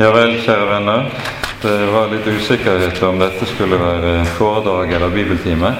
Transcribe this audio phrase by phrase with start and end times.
[0.00, 1.10] Ja vel, kjære venner.
[1.62, 5.74] Det var litt usikkerhet om dette skulle være foredrag eller bibeltime.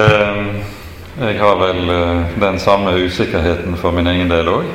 [0.00, 0.46] Ehm,
[1.20, 4.70] jeg har vel eh, den samme usikkerheten for min egen del òg,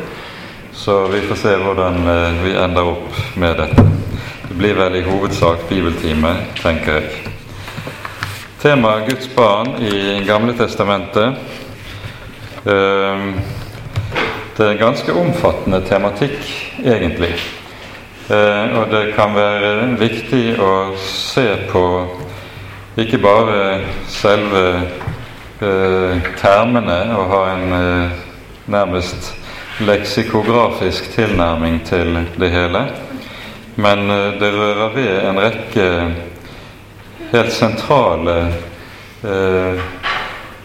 [0.73, 3.88] så vi får se hvordan eh, vi ender opp med dette.
[4.50, 7.34] Det blir vel i hovedsak bibeltime, tenker jeg.
[8.61, 11.41] Temaet Guds barn i Gamle testamentet
[14.57, 16.43] Det er en ganske omfattende tematikk,
[16.86, 17.33] egentlig.
[18.29, 21.82] Eh, og det kan være viktig å se på
[23.01, 23.79] ikke bare
[24.14, 28.19] selve eh, termene og ha en eh,
[28.75, 29.33] nærmest
[29.81, 32.86] leksikografisk tilnærming til det hele,
[33.75, 35.89] men eh, det rører ved en rekke
[37.33, 38.38] helt sentrale
[39.25, 39.83] eh,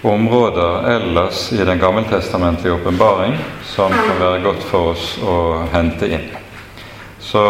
[0.03, 5.37] områder ellers i den gammeltestamentlige åpenbaring som kan være godt for oss å
[5.73, 6.29] hente inn.
[7.19, 7.43] Så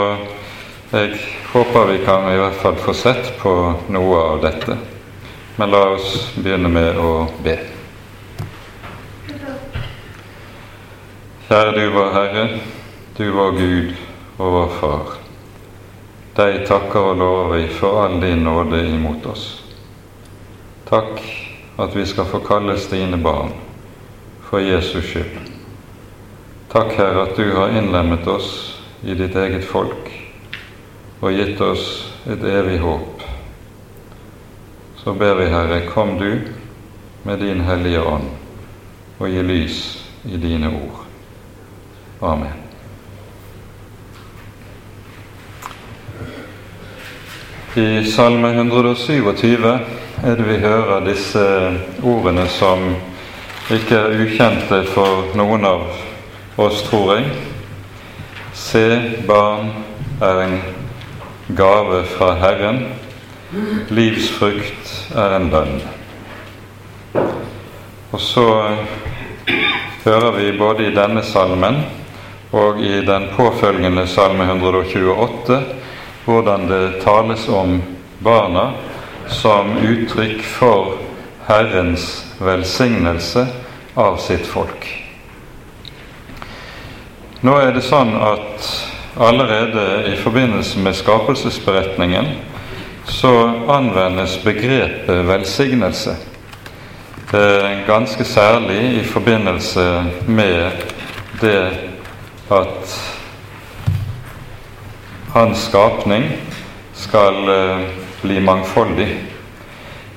[0.91, 1.19] jeg
[1.53, 3.53] håper vi kan i hvert fall få sett på
[3.93, 4.77] noe av dette.
[5.57, 7.59] Men la oss begynne med å be.
[11.49, 12.47] Kjære du vår Herre,
[13.17, 13.93] du vår Gud
[14.39, 15.13] og vår Far.
[16.39, 19.47] Deg takker og lover vi for all din nåde imot oss.
[20.89, 21.21] Takk
[21.79, 23.53] at vi skal få kalles dine barn
[24.51, 25.39] for Jesus skyld.
[26.73, 28.51] Takk, Herre, at du har innlemmet oss
[29.07, 30.11] i ditt eget folk
[31.21, 31.85] og gitt oss
[32.27, 33.23] et evig håp.
[34.99, 36.41] Så ber vi, Herre, kom du
[37.23, 38.27] med din Hellige Ånd
[39.19, 39.79] og gi lys
[40.27, 41.05] i dine ord.
[42.21, 42.67] Amen.
[47.79, 51.43] I Salme 127 er det vi hører disse
[52.03, 52.81] ordene som
[53.71, 55.85] ikke er ukjente for noen av
[56.59, 57.29] oss, tror jeg.
[58.57, 58.83] Se,
[59.29, 59.71] barn
[60.25, 60.57] er en
[61.55, 62.81] gave fra Herren,
[63.95, 65.79] livsfrukt er en lønn.
[68.11, 68.49] Og så
[70.03, 71.83] hører vi både i denne salmen
[72.51, 75.63] og i den påfølgende salme 128
[76.25, 77.79] hvordan det tales om
[78.25, 78.71] barna
[79.29, 80.99] som uttrykk for
[81.47, 83.47] Herrens velsignelse
[83.95, 84.87] av sitt folk.
[87.41, 88.69] Nå er det sånn at
[89.19, 92.33] allerede i forbindelse med skapelsesberetningen
[93.09, 93.33] så
[93.73, 96.17] anvendes begrepet velsignelse
[97.33, 99.87] eh, ganske særlig i forbindelse
[100.27, 100.85] med
[101.41, 101.63] det
[102.51, 102.99] at
[105.33, 106.29] hans skapning
[106.95, 107.89] skal eh,
[108.23, 109.09] bli mangfoldig.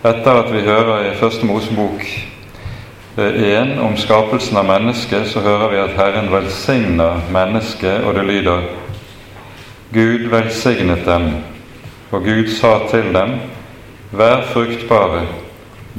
[0.04, 2.06] Etter at vi hører i Første Mosebok
[3.18, 8.66] 1 om skapelsen av mennesket, så hører vi at Herren velsigner mennesket, og det lyder
[9.94, 11.30] Gud velsignet dem,
[12.12, 13.38] og Gud sa til dem,
[14.12, 15.22] Vær fruktbare,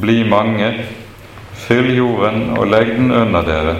[0.00, 0.72] bli mange,
[1.54, 3.76] fyll jorden og legg den under dere,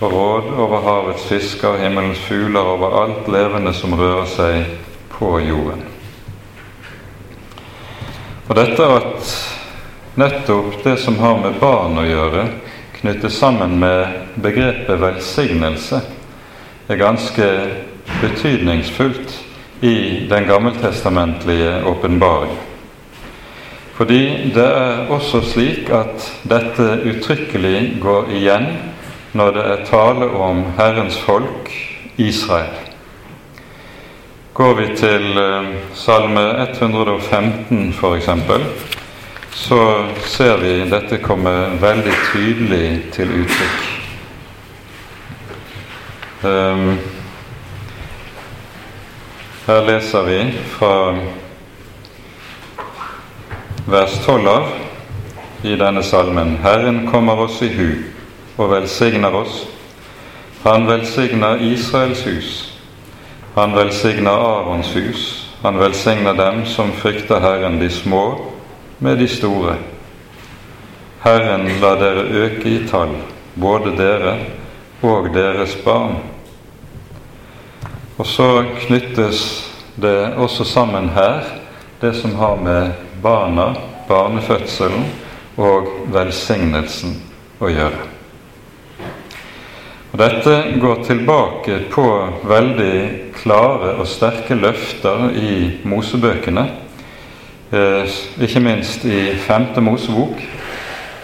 [0.00, 4.64] og råd over havets fisker, himmelens fugler, over alt levende som rører seg
[5.16, 5.95] på jorden.
[8.46, 9.30] Og dette at
[10.14, 12.44] nettopp det som har med barn å gjøre,
[13.00, 15.98] knyttes sammen med begrepet velsignelse,
[16.86, 17.48] er ganske
[18.22, 19.34] betydningsfullt
[19.82, 19.96] i
[20.30, 22.54] den gammeltestamentlige åpenbaring.
[23.98, 24.22] Fordi
[24.54, 28.68] det er også slik at dette uttrykkelig går igjen
[29.36, 31.72] når det er tale om Herrens folk,
[32.16, 32.85] Israel.
[34.56, 38.28] Går vi til eh, Salme 115 f.eks.,
[39.52, 41.50] så ser vi dette komme
[41.80, 43.82] veldig tydelig til uttrykk.
[46.42, 46.94] Um,
[49.66, 50.38] her leser vi
[50.78, 50.94] fra
[53.92, 54.70] vers 12 av
[55.68, 57.90] i denne salmen Herren kommer oss i hu
[58.56, 59.66] og velsigner oss.
[60.64, 62.75] Han velsigner Israels hus.
[63.56, 65.50] Han velsigner Arons hus.
[65.62, 68.52] Han velsigner dem som frykter Herren, de små
[68.98, 69.76] med de store.
[71.24, 73.14] Herren la dere øke i tall,
[73.54, 74.34] både dere
[75.00, 76.18] og deres barn.
[78.18, 79.40] Og så knyttes
[79.96, 81.48] det også sammen her,
[82.00, 82.92] det som har med
[83.22, 83.70] barna,
[84.08, 85.08] barnefødselen
[85.56, 87.16] og velsignelsen
[87.60, 88.15] å gjøre.
[90.16, 92.02] Og Dette går tilbake på
[92.48, 93.00] veldig
[93.36, 95.50] klare og sterke løfter i
[95.84, 96.62] Mosebøkene.
[97.68, 100.40] Eh, ikke minst i Femte Mosebok,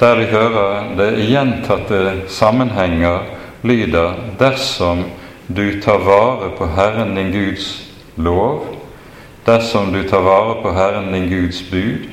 [0.00, 3.18] der vi hører det i gjentatte sammenhenger
[3.62, 5.04] lyder 'dersom
[5.48, 8.66] du tar vare på Herren din Guds lov,
[9.46, 12.08] dersom du tar vare på Herren din Guds bud,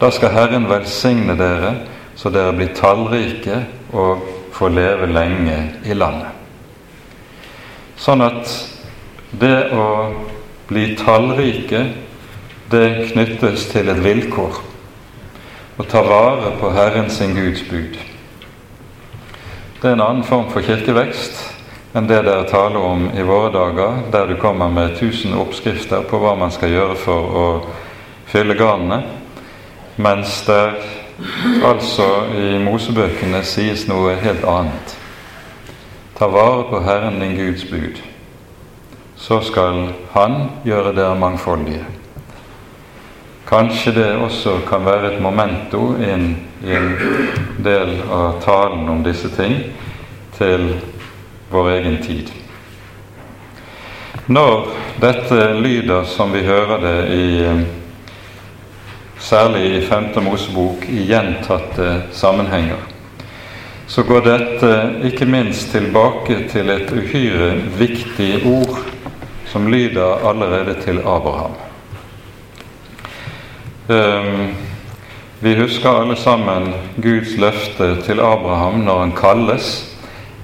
[0.00, 1.74] da skal Herren velsigne dere
[2.16, 6.30] så dere blir tallrike og får leve lenge i landet.
[7.98, 8.50] Sånn at
[9.34, 9.88] det å
[10.68, 11.80] bli tallrike,
[12.70, 14.60] det knyttes til et vilkår.
[15.74, 17.98] Å ta vare på Herren sin Guds bud.
[19.80, 21.42] Det er en annen form for kirkevekst
[21.94, 26.18] enn det dere taler om i våre dager, der du kommer med tusen oppskrifter på
[26.18, 27.44] hva man skal gjøre for å
[28.30, 29.02] fylle garnene,
[30.02, 30.62] mens det
[31.64, 34.96] altså i Mosebøkene sies noe helt annet.
[36.18, 38.00] Ta vare på Herren din Guds bud,
[39.16, 41.84] så skal Han gjøre dere mangfoldige.
[43.48, 46.30] Kanskje det også kan være et momento inn
[46.64, 46.94] i en
[47.64, 49.58] del av talen om disse ting
[50.38, 50.70] til
[51.50, 52.30] vår egen tid.
[54.26, 54.70] Når
[55.00, 57.26] dette lyder som vi hører det i
[59.24, 60.22] særlig i 5.
[60.22, 62.80] Mosebok i gjentatte sammenhenger,
[63.86, 64.72] så går dette
[65.08, 68.78] ikke minst tilbake til et uhyre viktig ord
[69.48, 71.56] som lyder allerede til Abraham.
[73.88, 74.54] Um,
[75.40, 79.96] vi husker alle sammen Guds løfte til Abraham når han kalles,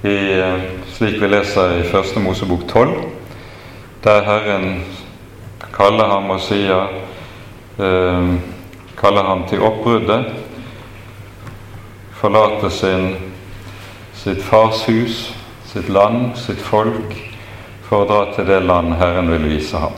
[0.03, 0.17] i,
[0.93, 2.95] slik vi leser i Første Mosebok 12,
[4.03, 4.83] der Herren
[5.73, 6.89] kaller ham og sier
[7.77, 8.39] um,
[9.01, 10.29] kaller ham til oppbruddet,
[12.21, 13.15] forlater sin,
[14.13, 15.31] sitt fars hus,
[15.65, 17.15] sitt land, sitt folk,
[17.87, 19.97] for å dra til det land Herren vil vise ham.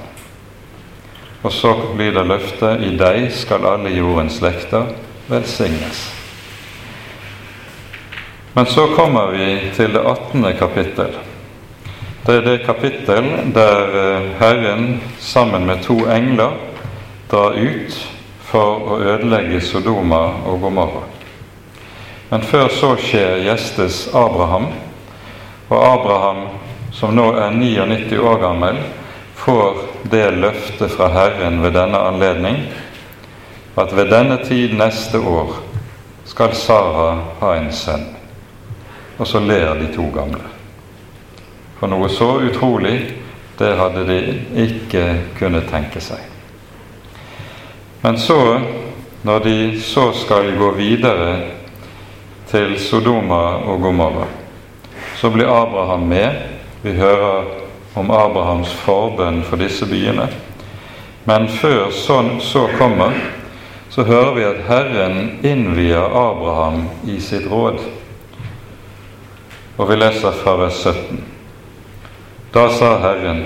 [1.44, 4.94] Og så blir det løftet i deg skal alle jordens slekter
[5.28, 6.06] velsignes.
[8.54, 10.48] Men så kommer vi til det 18.
[10.56, 11.16] kapittel.
[12.24, 16.56] Det er det kapittel der eh, Herren sammen med to engler
[17.32, 17.98] drar ut
[18.54, 21.08] for å ødelegge Sodoma og Gomorra.
[22.30, 24.68] Men før så skjer, gjestes Abraham,
[25.72, 26.44] og Abraham,
[26.94, 28.78] som nå er 99 år gammel,
[29.44, 29.80] får
[30.12, 32.60] det løftet fra Herren ved denne anledning
[33.76, 35.56] at ved denne tid neste år
[36.30, 37.08] skal Sara
[37.40, 38.06] ha en sønn.
[39.18, 40.46] Og så ler de to gamle.
[41.80, 43.00] For noe så utrolig,
[43.58, 44.20] det hadde de
[44.66, 45.08] ikke
[45.42, 46.33] kunnet tenke seg.
[48.04, 48.60] Men så,
[49.22, 51.38] når de så skal gå videre
[52.52, 54.26] til Sodoma og Gomorra,
[55.16, 56.42] så blir Abraham med.
[56.82, 57.46] Vi hører
[57.96, 60.28] om Abrahams forbønn for disse byene.
[61.24, 63.16] Men før sånn så kommer,
[63.88, 67.80] så hører vi at Herren innvier Abraham i sitt råd.
[69.78, 71.24] Og vi leser fra vers 17.
[72.52, 73.46] Da sa Herren,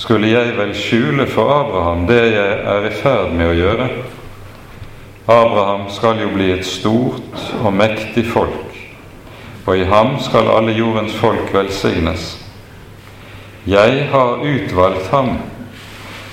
[0.00, 3.88] skulle jeg vel skjule for Abraham det jeg er i ferd med å gjøre?
[5.28, 8.78] Abraham skal jo bli et stort og mektig folk,
[9.66, 12.32] og i ham skal alle jordens folk velsignes.
[13.68, 15.34] Jeg har utvalgt ham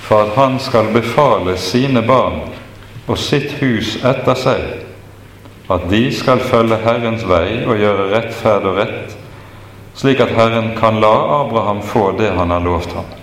[0.06, 2.40] for at han skal befale sine barn
[3.04, 4.64] og sitt hus etter seg,
[5.68, 9.16] at de skal følge Herrens vei og gjøre rettferd og rett,
[9.92, 13.18] slik at Herren kan la Abraham få det han har lovt ham.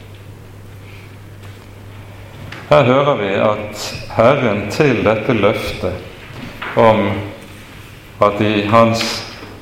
[2.69, 3.81] Her hører vi at
[4.15, 5.93] Herren til dette løftet
[6.75, 7.11] om
[8.25, 9.03] at i hans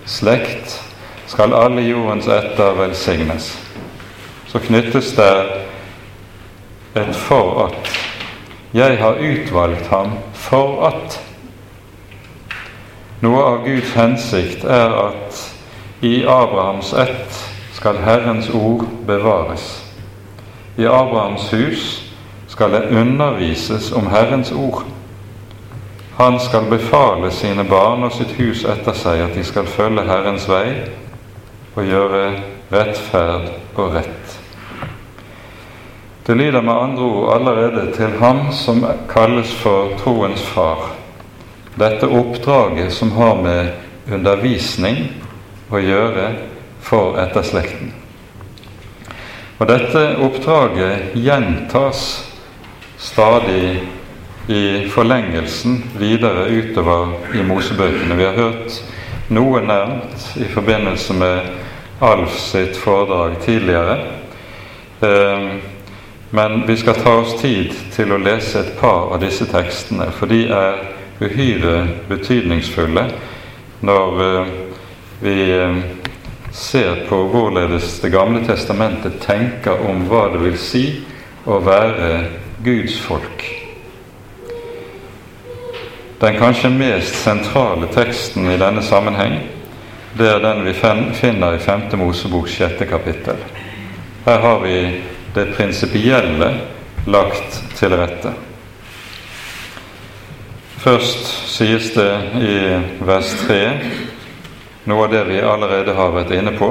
[0.05, 0.77] slekt
[1.27, 3.50] skal alle jordens etter velsignes,
[4.48, 5.33] så knyttes det
[6.95, 7.91] et for at.
[8.74, 11.19] Jeg har utvalgt ham for at.
[13.19, 15.41] Noe av Guds hensikt er at
[16.01, 17.43] i Abrahams ett
[17.75, 19.83] skal Herrens ord bevares.
[20.77, 22.02] I Abrahams hus
[22.53, 24.83] skal det undervises om Herrens ord.
[26.15, 30.45] Han skal befale sine barn og sitt hus etter seg at de skal følge Herrens
[30.45, 30.67] vei
[31.74, 32.27] og gjøre
[32.69, 34.36] rettferd og rett.
[36.27, 40.91] Det lyder med andre ord allerede til ham som kalles for troens far,
[41.79, 45.07] dette oppdraget som har med undervisning
[45.74, 46.27] å gjøre
[46.86, 47.89] for etterslekten.
[49.57, 52.05] Og dette oppdraget gjentas
[52.97, 53.83] stadig
[54.47, 58.15] i forlengelsen videre utover i Mosebøkene.
[58.15, 58.79] Vi har hørt
[59.31, 61.53] noe nevnt i forbindelse med
[62.03, 63.97] Alf sitt foredrag tidligere.
[65.01, 65.50] Ehm,
[66.29, 70.27] men vi skal ta oss tid til å lese et par av disse tekstene, for
[70.27, 70.81] de er
[71.21, 73.05] uhyre betydningsfulle
[73.85, 74.53] når eh,
[75.23, 75.77] vi eh,
[76.51, 80.85] ser på hvorledes Det gamle testamentet tenker om hva det vil si
[81.45, 82.09] å være
[82.63, 83.43] Guds folk.
[86.20, 89.39] Den kanskje mest sentrale teksten i denne sammenheng,
[90.17, 91.82] det er den vi finner i 5.
[92.00, 92.86] Mosebok 6.
[92.89, 93.41] kapittel.
[94.25, 94.77] Her har vi
[95.36, 96.53] det prinsipielle
[97.05, 98.32] lagt til rette.
[100.84, 102.12] Først sies det
[102.43, 102.55] i
[103.03, 103.62] vers 3
[104.84, 106.70] noe av det vi allerede har vært inne på.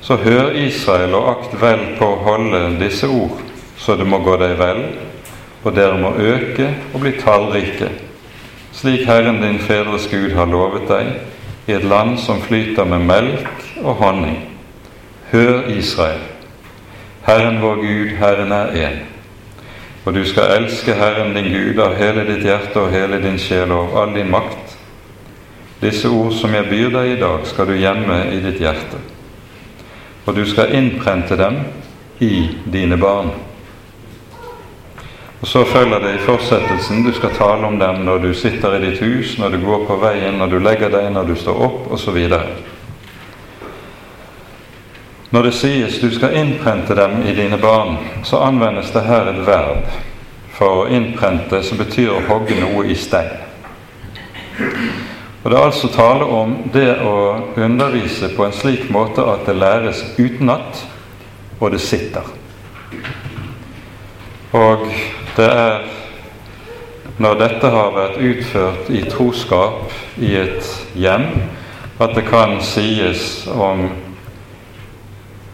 [0.00, 3.42] Så hør Israel og akt vel på å holde disse ord,
[3.80, 4.82] så det må gå deg vel,
[5.64, 7.88] og dere må øke og bli tallrike,
[8.76, 11.12] slik Herren din fedres Gud har lovet deg,
[11.68, 14.38] i et land som flyter med melk og honning.
[15.30, 16.22] Hør Israel.
[17.26, 18.98] Herren vår Gud, Herren er én.
[20.04, 23.72] Og du skal elske Herren din Gud av hele ditt hjerte og hele din sjel
[23.76, 24.76] og all din makt.
[25.80, 28.98] Disse ord som jeg byr deg i dag, skal du gjemme i ditt hjerte.
[30.26, 31.62] Og du skal innprente dem
[32.20, 33.30] i dine barn.
[35.40, 38.80] Og Så følger det i fortsettelsen du skal tale om dem når du sitter i
[38.82, 41.86] ditt hus, når du går på veien, når du legger deg, når du står opp,
[41.92, 42.18] osv.
[45.30, 49.46] Når det sies du skal innprente dem i dine barn, så anvendes det her et
[49.46, 49.86] verb
[50.58, 53.38] for å innprente som betyr å hogge noe i stein.
[55.40, 57.14] Og Det er altså tale om det å
[57.56, 60.84] undervise på en slik måte at det læres utenat,
[61.60, 62.28] og det sitter.
[64.52, 64.84] Og
[65.36, 65.82] det er
[67.20, 69.92] når dette har vært utført i troskap
[70.24, 71.26] i et hjem,
[72.00, 73.90] at det kan sies om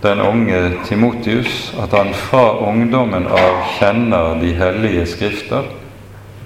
[0.04, 5.66] den unge Timotius at han fra ungdommen av kjenner de hellige skrifter,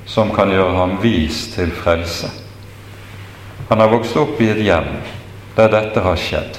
[0.08, 2.30] som kan gjøre ham vis til frelse.
[3.68, 4.88] Han har vokst opp i et hjem
[5.58, 6.56] der dette har skjedd.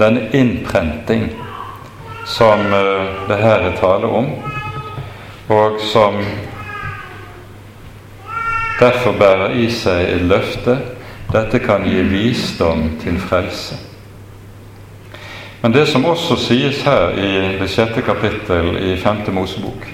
[0.00, 1.30] Den innprenting
[2.26, 4.32] som eh, det her er tale om,
[5.48, 6.14] og som
[8.80, 10.78] derfor bærer i seg et løfte.
[11.32, 13.74] Dette kan gi visdom til frelse.
[15.62, 19.88] Men det som også sies her i det sjette kapittel i femte Mosebok,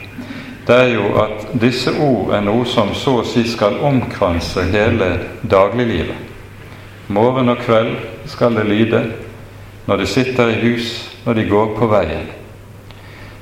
[0.66, 5.08] det er jo at disse ord er noe som så å si skal omkranse hele
[5.50, 6.28] dagliglivet.
[7.08, 7.96] Morgen og kveld
[8.30, 9.02] skal det lyde
[9.86, 10.92] når de sitter i hus,
[11.24, 12.28] når de går på veien.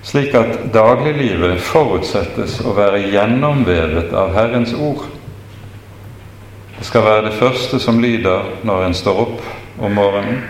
[0.03, 5.05] Slik at dagliglivet forutsettes å være gjennomvevet av Herrens ord.
[6.79, 9.45] Det skal være det første som lyder når en står opp
[9.81, 10.41] om morgenen,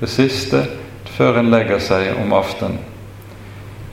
[0.00, 0.64] det siste
[1.16, 2.82] før en legger seg om aftenen.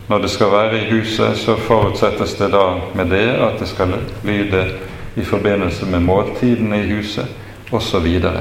[0.09, 2.65] Når det skal være i huset, så forutsettes det da
[2.97, 3.93] med det at det skal
[4.27, 4.65] lyde
[5.15, 7.29] i forbindelse med måltidene i huset
[7.71, 8.09] osv.
[8.19, 8.33] Det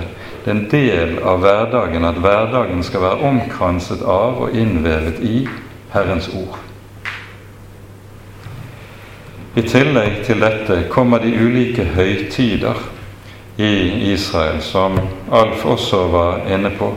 [0.51, 5.45] er en del av hverdagen at hverdagen skal være omkranset av og innvevet i
[5.93, 6.59] Herrens ord.
[9.57, 12.79] I tillegg til dette kommer de ulike høytider
[13.61, 13.73] i
[14.13, 14.97] Israel, som
[15.31, 16.95] Alf også var inne på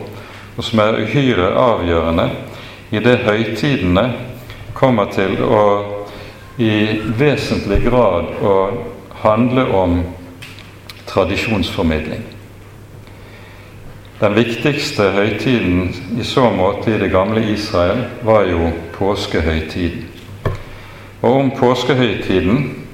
[0.56, 2.30] og som er uhyre avgjørende
[3.04, 4.06] det høytidene
[4.76, 5.64] kommer til å
[6.56, 8.54] i vesentlig grad å
[9.20, 9.98] handle om
[11.10, 12.22] tradisjonsformidling.
[14.22, 20.06] Den viktigste høytiden i så måte i det gamle Israel var jo påskehøytiden.
[21.22, 22.86] Og om påskehøytiden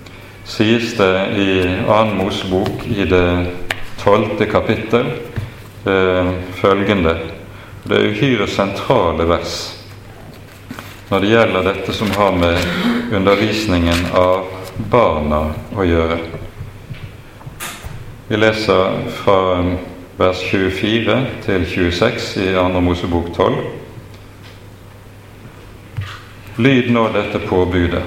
[0.46, 1.52] sies det i
[1.88, 2.00] 2.
[2.18, 3.28] Mosebok i det
[4.02, 5.14] tolvte kapittel
[5.86, 7.16] eh, følgende
[7.84, 9.56] det er uhyre sentrale vers
[11.10, 12.60] når det gjelder dette som har med
[13.12, 14.46] undervisningen av
[14.92, 15.42] barna
[15.76, 16.20] å gjøre.
[18.30, 19.40] Vi leser fra
[20.22, 22.84] vers 24 til 26 i 2.
[22.86, 23.58] Mosebok 12.
[26.56, 28.04] Lyd nå dette påbudet.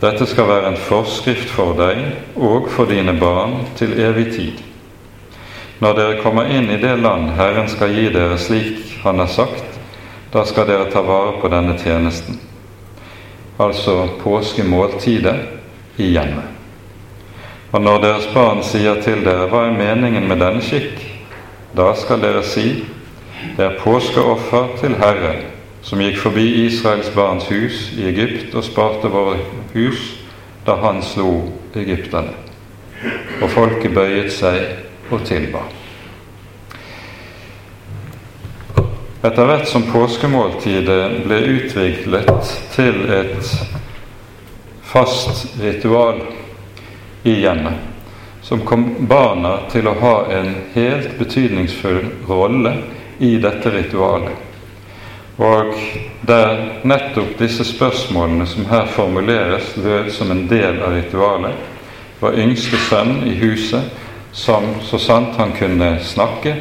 [0.00, 2.00] Dette skal være en forskrift for deg
[2.36, 4.62] og for dine barn til evig tid.
[5.84, 9.78] Når dere kommer inn i det land Herren skal gi dere slik han har sagt,
[10.32, 12.40] da skal dere ta vare på denne tjenesten.
[13.60, 15.36] Altså påskemåltidet
[16.00, 16.48] i hjemmet.
[17.74, 21.04] Og når deres barn sier til dere hva er meningen med denne skikk,
[21.76, 22.80] da skal dere si
[23.58, 25.34] det er påskeoffer til Herre,
[25.84, 29.36] som gikk forbi Israels barns hus i Egypt og sparte våre
[29.74, 30.00] hus
[30.64, 31.30] da han slo
[31.76, 32.32] egypterne.
[33.42, 35.60] Og folket bøyet seg og tilba.
[39.24, 43.52] Etter hvert som påskemåltidet ble utviklet til et
[44.84, 46.20] fast ritual
[47.24, 47.76] i hjemmet,
[48.44, 52.74] som kom barna til å ha en helt betydningsfull rolle
[53.24, 54.43] i dette ritualet.
[55.38, 55.74] Og
[56.26, 61.56] der nettopp disse spørsmålene som her formuleres, lød som en del av ritualet,
[62.20, 63.90] var yngste sønn i huset,
[64.32, 66.54] som så sant han kunne snakke,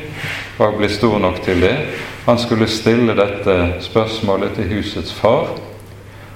[0.58, 1.75] var blitt stor nok til det,
[2.25, 5.50] han skulle stille dette spørsmålet til husets far,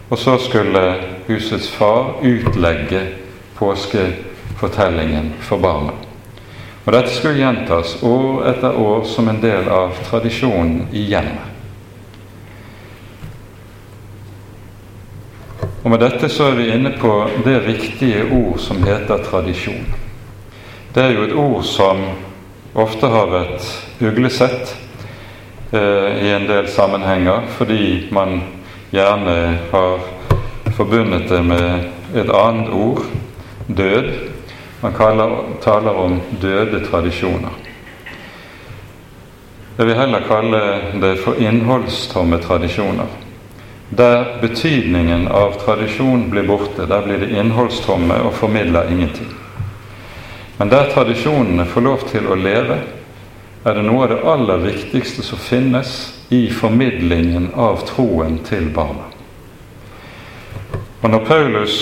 [0.09, 0.83] og så skulle
[1.27, 3.01] husets far utlegge
[3.57, 5.93] påskefortellingen for barna.
[6.85, 11.46] Og Dette skulle gjentas år etter år som en del av tradisjonen i hjemmet.
[15.87, 17.09] Og Med dette så er vi inne på
[17.45, 19.85] det viktige ord som heter tradisjon.
[20.91, 22.01] Det er jo et ord som
[22.75, 23.63] ofte har vært
[24.03, 24.73] uglesett
[25.71, 28.41] eh, i en del sammenhenger, fordi man
[28.91, 29.35] gjerne
[29.71, 30.03] har
[30.75, 33.05] forbundet det med et annet ord,
[33.67, 34.09] død.
[34.81, 37.55] Man kaller, taler om døde tradisjoner.
[39.77, 40.61] Jeg vil heller kalle
[40.99, 43.07] det for innholdstomme tradisjoner.
[43.89, 49.29] Der betydningen av tradisjon blir borte, der blir det innholdstomme og formidler ingenting.
[50.57, 52.81] Men der tradisjonene får lov til å leve,
[53.63, 55.93] er det noe av det aller viktigste som finnes
[56.29, 59.07] i formidlingen av troen til barna.
[61.01, 61.75] Og Når Paulus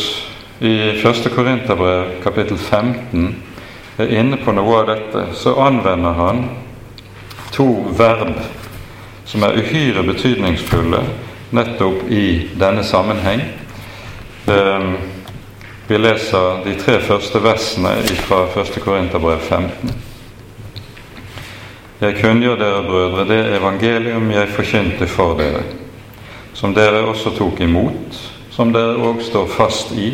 [0.59, 1.29] i 1.
[1.35, 3.35] Korinterbrev kapittel 15
[3.97, 6.43] er inne på noe av dette, så anvender han
[7.55, 8.37] to verb
[9.25, 11.01] som er uhyre betydningsfulle
[11.55, 12.25] nettopp i
[12.59, 13.41] denne sammenheng.
[14.47, 14.95] Ehm,
[15.87, 17.95] vi leser de tre første versene
[18.25, 18.79] fra 1.
[18.83, 19.95] Korinterbrev 15.
[22.01, 25.61] Jeg kunngjør dere, brødre, det evangelium jeg forkynte for dere,
[26.53, 28.17] som dere også tok imot,
[28.51, 30.09] som dere òg står fast i.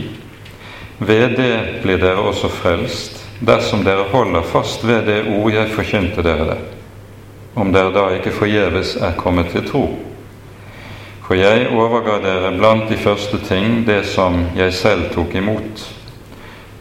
[0.99, 6.23] Ved det blir dere også frelst, dersom dere holder fast ved det ord jeg forkynte
[6.23, 6.59] dere,
[7.55, 10.10] om dere da ikke forgjeves er kommet til tro.
[11.31, 15.83] For jeg overga dere blant de første ting det som jeg selv tok imot,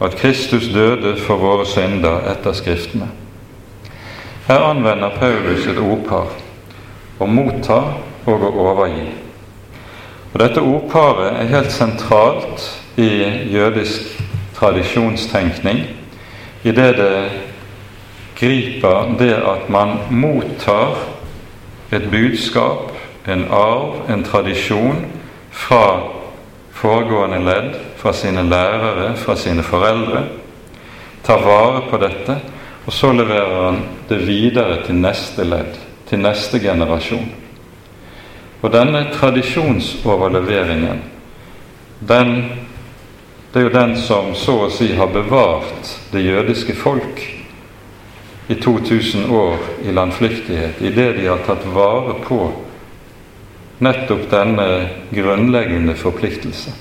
[0.03, 3.07] at Kristus døde for våre synder etter Skriftene.
[4.49, 6.35] Her anvender Paulus et ordpar
[7.23, 7.79] å motta
[8.27, 9.07] og å overgi.
[10.33, 12.67] Og Dette ordparet er helt sentralt
[12.99, 13.07] i
[13.55, 14.19] jødisk
[14.59, 15.85] tradisjonstenkning,
[16.67, 17.15] i det det
[18.35, 21.05] griper det at man mottar
[21.95, 22.91] et budskap
[23.25, 25.05] en arv, en tradisjon
[25.51, 26.01] fra
[26.73, 30.23] foregående ledd, fra sine lærere, fra sine foreldre.
[31.23, 32.39] Tar vare på dette,
[32.85, 35.77] og så leverer han det videre til neste ledd,
[36.09, 37.29] til neste generasjon.
[38.61, 41.03] Og denne tradisjonsoverleveringen,
[42.09, 42.33] den,
[43.53, 47.21] det er jo den som så å si har bevart det jødiske folk
[48.49, 52.41] i 2000 år i landflyktighet, i det de har tatt vare på
[53.81, 54.67] nettopp denne
[55.11, 56.73] grunnleggende forpliktelse.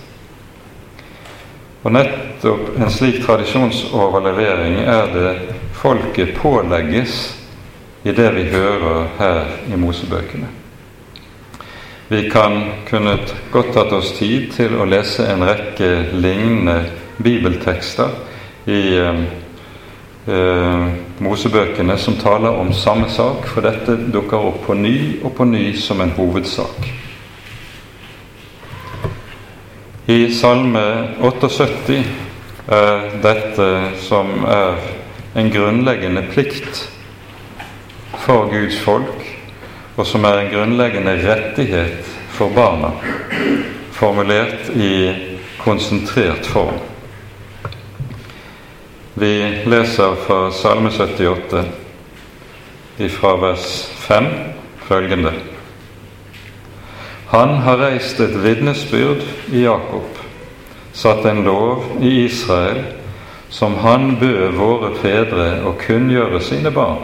[1.80, 5.34] Og nettopp en slik tradisjonsoverlevering er det
[5.80, 7.20] folket pålegges
[8.04, 10.48] i det vi hører her i Mosebøkene.
[12.10, 13.18] Vi kan kunne
[13.52, 16.82] godt tatt oss tid til å lese en rekke lignende
[17.22, 18.16] bibeltekster
[18.66, 18.82] i
[20.26, 20.86] eh,
[21.20, 25.70] Mosebøkene som taler om samme sak, for dette dukker opp på ny og på ny
[25.78, 26.88] som en hovedsak.
[30.10, 30.82] I Salme
[31.22, 32.00] 78
[32.66, 33.68] er dette
[34.02, 34.80] som er
[35.38, 36.88] en grunnleggende plikt
[38.24, 39.22] for Guds folk,
[39.96, 42.90] og som er en grunnleggende rettighet for barna,
[43.92, 45.12] formulert i
[45.62, 46.89] konsentrert form.
[49.14, 51.64] Vi leser fra Salme 78
[53.08, 54.24] fra vers 5
[54.86, 55.32] følgende.
[57.26, 60.20] Han har reist et vitnesbyrd i Jakob,
[60.92, 62.84] satt en lov i Israel,
[63.50, 67.02] som han bød våre fedre å kunngjøre sine barn,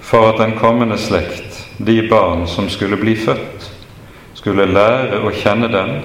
[0.00, 3.70] for at den kommende slekt, de barn som skulle bli født,
[4.34, 5.96] skulle lære å kjenne dem,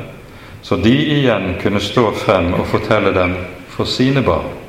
[0.64, 3.36] så de igjen kunne stå frem og fortelle dem
[3.76, 4.61] for sine barn.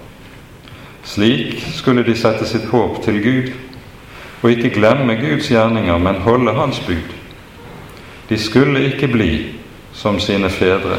[1.04, 3.50] Slik skulle de sette sitt håp til Gud,
[4.42, 7.16] og ikke glemme Guds gjerninger, men holde Hans bud.
[8.28, 9.32] De skulle ikke bli
[9.92, 10.98] som sine fedre,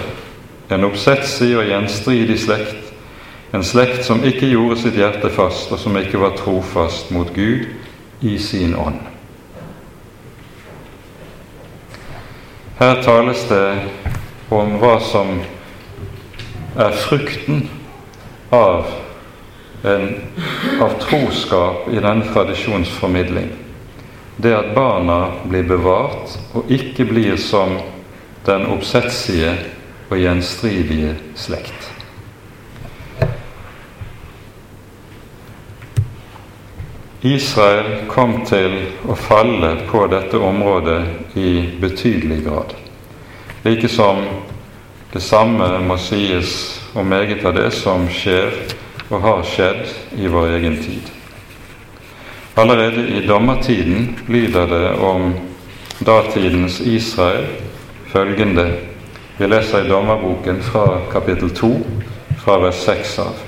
[0.71, 2.93] en oppsetsig og gjenstridig slekt,
[3.53, 7.65] en slekt som ikke gjorde sitt hjerte fast, og som ikke var trofast mot Gud
[8.21, 8.99] i sin ånd.
[12.79, 13.67] Her tales det
[14.51, 15.37] om hva som
[16.75, 17.67] er frukten
[18.51, 19.02] av en,
[19.83, 23.49] av troskap i denne tradisjonsformidling.
[24.37, 27.77] det at barna blir bevart og ikke blir som
[28.45, 29.53] den oppsetsige
[30.09, 31.89] og gjenstridige slekt.
[37.23, 38.73] Israel kom til
[39.07, 42.73] å falle på dette området i betydelig grad.
[43.63, 44.25] Like som
[45.13, 48.51] det samme må sies om meget av det som skjer
[49.13, 51.12] og har skjedd i vår egen tid.
[52.58, 55.34] Allerede i dommertiden lyder det om
[56.06, 57.45] datidens Israel
[58.12, 58.71] følgende
[59.38, 61.69] Vi leser i dommerboken fra kapittel 2,
[62.43, 63.39] fra vers 6 av.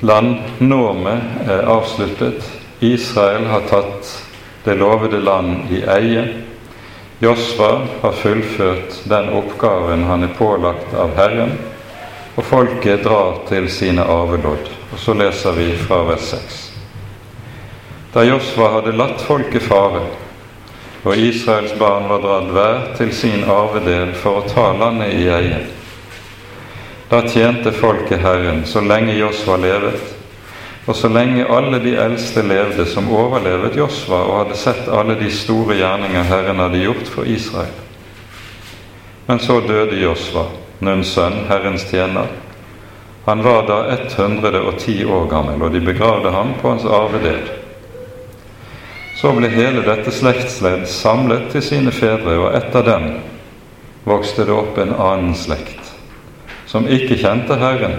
[0.00, 2.42] Landnormet er avsluttet.
[2.80, 4.10] Israel har tatt
[4.64, 6.24] det lovede land i eie.
[7.22, 7.70] Josva
[8.02, 11.54] har fullført den oppgaven han er pålagt av Herren,
[12.36, 14.70] og folket drar til sine arvelodd.
[14.92, 16.60] Og så leser vi fra vers 6.
[18.14, 20.02] Da Josva hadde latt folket fare,
[21.02, 25.60] og Israels barn var dratt hver til sin arvedel for å ta landet i eie.
[27.10, 30.16] Da tjente folket Herren så lenge Josva levet,
[30.86, 35.30] og så lenge alle de eldste levde som overlevet Josva og hadde sett alle de
[35.30, 37.78] store gjerninger Herren hadde gjort for Israel.
[39.26, 40.48] Men så døde Josva,
[40.80, 42.28] Nuns sønn, Herrens tjener.
[43.24, 47.50] Han var da 110 år gammel, og de begravde ham på hans arvedel.
[49.20, 53.10] Så ble hele dette slektsledd samlet til sine fedre, og etter dem
[54.08, 55.92] vokste det opp en annen slekt,
[56.66, 57.98] som ikke kjente Herren,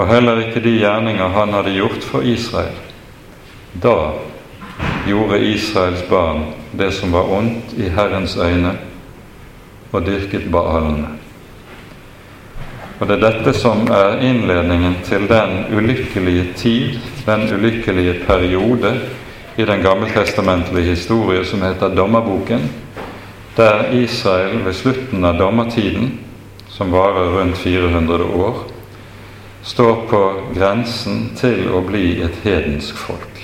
[0.00, 2.78] og heller ikke de gjerninger han hadde gjort for Israel.
[3.76, 4.14] Da
[5.06, 8.78] gjorde Israels barn det som var ondt i Herrens øyne,
[9.92, 11.18] og dyrket baalene.
[13.00, 18.92] Og det er dette som er innledningen til den ulykkelige tid, den ulykkelige periode
[19.56, 22.68] i den gammeltestamentlige historie som heter Dommerboken,
[23.56, 26.18] der Israel ved slutten av dommertiden,
[26.68, 28.62] som varer rundt 400 år,
[29.62, 30.22] står på
[30.54, 33.40] grensen til å bli et hedensk folk.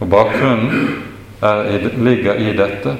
[0.00, 1.04] Og Bakgrunnen
[1.44, 2.96] er, ligger i dette.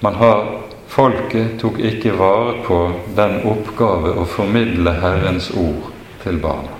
[0.00, 2.76] Man har Folket tok ikke vare på
[3.14, 5.92] den oppgave å formidle Herrens ord
[6.24, 6.74] til barna.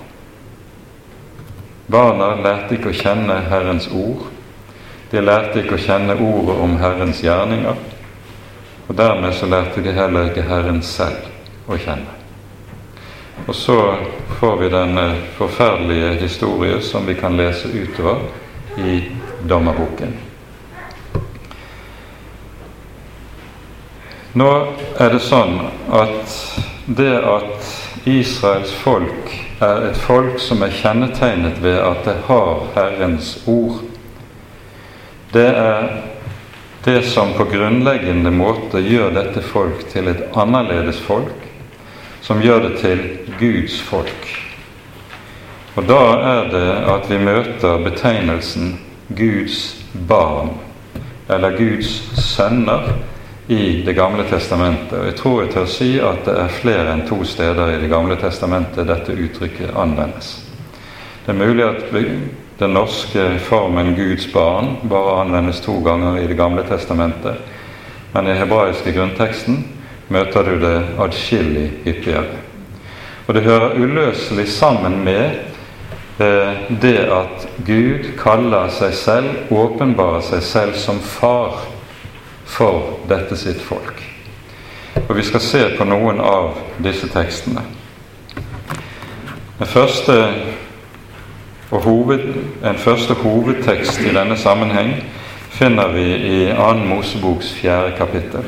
[1.91, 4.25] Barna lærte ikke å kjenne Herrens ord.
[5.11, 7.79] De lærte ikke å kjenne ordet om Herrens gjerninger.
[8.89, 12.17] Og dermed så lærte de heller ikke Herren selv å kjenne.
[13.47, 13.77] Og så
[14.41, 15.05] får vi denne
[15.37, 18.27] forferdelige historie som vi kan lese utover
[18.77, 18.99] i
[19.47, 20.30] Dommerboken.
[24.33, 24.49] Nå
[24.95, 25.57] er det sånn
[25.91, 26.35] at
[26.87, 27.71] det at
[28.07, 33.81] Israels folk er et folk som er kjennetegnet ved at det har Herrens ord.
[35.35, 35.91] Det er
[36.87, 41.35] det som på grunnleggende måte gjør dette folk til et annerledes folk,
[42.23, 43.03] som gjør det til
[43.35, 44.31] Guds folk.
[45.75, 48.77] Og da er det at vi møter betegnelsen
[49.11, 49.61] Guds
[50.07, 50.55] barn,
[51.27, 52.93] eller Guds sønner,
[53.51, 54.93] i Det gamle testamentet.
[54.95, 57.89] Og jeg tror jeg tør si at det er flere enn to steder i Det
[57.91, 60.29] gamle testamentet dette uttrykket anvendes.
[61.25, 61.81] Det er mulig at
[62.61, 67.43] den norske formen Guds barn bare anvendes to ganger i Det gamle testamentet,
[68.13, 69.65] men i hebraiske grunnteksten
[70.07, 72.39] møter du det adskillig hyppigere.
[73.27, 75.27] Og det hører uløselig sammen med
[76.23, 81.59] eh, det at Gud kaller seg selv, åpenbarer seg selv som far
[82.51, 84.01] for dette sitt folk.
[85.07, 87.63] Og Vi skal se på noen av disse tekstene.
[89.59, 90.15] Den første
[91.71, 92.23] hoved,
[92.63, 94.95] en første hovedtekst i denne sammenheng
[95.51, 96.73] finner vi i 2.
[96.89, 98.47] Moseboks fjerde kapittel.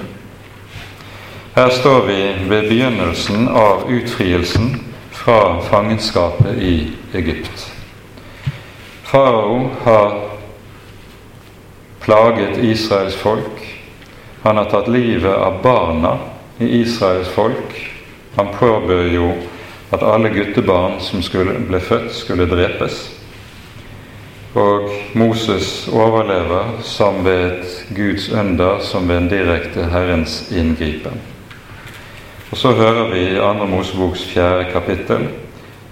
[1.56, 4.72] Her står vi ved begynnelsen av utfrielsen
[5.12, 7.74] fra fangenskapet i Egypt.
[9.04, 10.16] Farao har
[12.02, 13.53] plaget Israels folk
[14.44, 16.18] han har tatt livet av barna
[16.60, 17.76] i Israels folk.
[18.36, 19.30] Han påbød jo
[19.90, 23.06] at alle guttebarn som skulle, ble født, skulle drepes.
[24.54, 31.22] Og Moses overlever som ved et Guds under, som ved en direkte Herrens inngripen.
[32.52, 33.66] Og så hører vi i 2.
[33.66, 35.28] Moseboks fjerde kapittel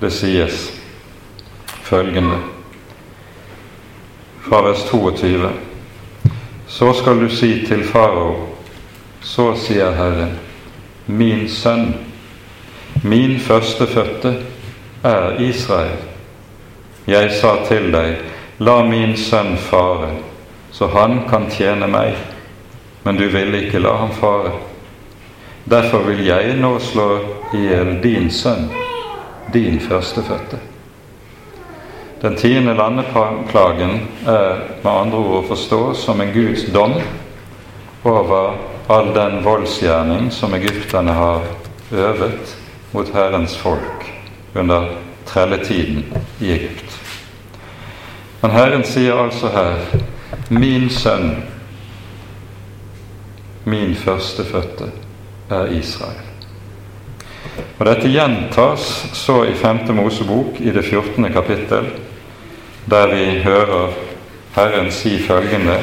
[0.01, 0.67] det sies
[1.87, 2.37] følgende
[4.43, 5.70] fra vers 22.
[6.71, 8.47] Så skal du si til farao,
[9.21, 10.37] så sier Herren,
[11.05, 11.89] min sønn,
[13.03, 14.31] min førstefødte
[15.03, 15.99] er Israel.
[17.11, 18.23] Jeg sa til deg,
[18.63, 20.13] la min sønn fare,
[20.71, 22.15] så han kan tjene meg.
[23.03, 24.55] Men du ville ikke la ham fare.
[25.67, 27.09] Derfor vil jeg nå slå
[27.51, 28.69] i hjel din sønn,
[29.51, 30.70] din førstefødte.
[32.21, 36.93] Den tiende landeplagen er med andre ord å forstå som en Guds dom
[38.05, 38.59] over
[38.93, 41.47] all den voldsgjerning som egypterne har
[41.91, 42.55] øvet
[42.93, 44.05] mot Herrens folk
[44.53, 44.91] under
[45.25, 46.05] trelletiden
[46.39, 46.97] i Egypt.
[48.41, 49.75] Men Herren sier altså her
[50.49, 51.43] 'Min sønn,
[53.65, 54.91] min førstefødte,
[55.49, 56.30] er Israel'.
[57.79, 58.85] Og Dette gjentas
[59.17, 59.95] så i 5.
[59.97, 61.31] Mosebok i det 14.
[61.33, 61.89] kapittel,
[62.85, 63.93] der vi hører
[64.55, 65.79] Herren si følgende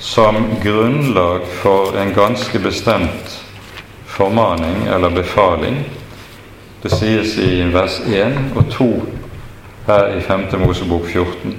[0.00, 3.44] som grunnlag for en ganske bestemt
[4.06, 5.84] formaning eller befaling.
[6.82, 8.88] Det sies i vers 1 og 2
[9.86, 10.46] her i 5.
[10.60, 11.56] Mosebok 14.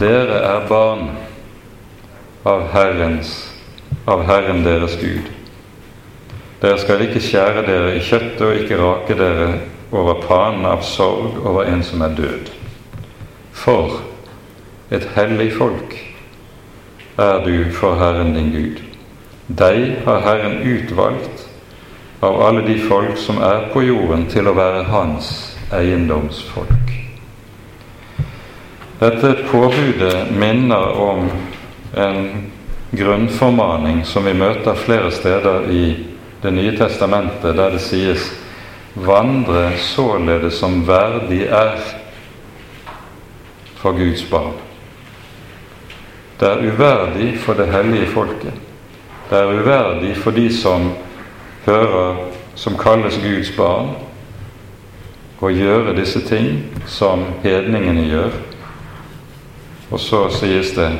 [0.00, 1.10] Dere er barn
[2.44, 3.52] av, Herrens,
[4.06, 5.35] av Herren deres Gud.
[6.66, 9.50] Dere skal ikke skjære dere i kjøttet og ikke rake dere
[9.94, 12.48] over panen av sorg over en som er død.
[13.54, 14.00] For
[14.90, 15.94] et hellig folk
[17.22, 18.80] er du for Herren din Gud.
[19.46, 21.44] Deg har Herren utvalgt
[22.26, 25.30] av alle de folk som er på jorden, til å være hans
[25.70, 26.90] eiendomsfolk.
[28.98, 31.30] Dette påbudet minner om
[31.94, 32.28] en
[32.90, 35.86] grunnformaning som vi møter flere steder i
[36.42, 38.32] Det nye testamentet, der det sies
[38.94, 41.80] 'vandre således som verdig er
[43.74, 44.60] for Guds barn'.
[46.40, 48.52] Det er uverdig for det hellige folket.
[49.30, 50.92] Det er uverdig for de som
[51.64, 52.16] hører,
[52.54, 53.88] som kalles Guds barn,
[55.40, 58.30] å gjøre disse ting som hedningene gjør,
[59.90, 60.90] og så sies det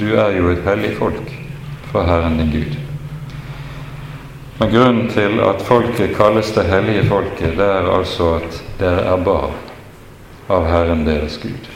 [0.00, 1.34] du er jo et hellig folk
[1.92, 2.89] for Herren din Gud.
[4.60, 9.22] Men grunnen til at folket kalles det hellige folket, det er altså at dere er
[9.24, 9.54] barn
[10.52, 11.70] av Herren deres Gud.